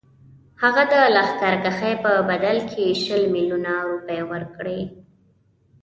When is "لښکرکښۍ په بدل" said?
1.15-2.57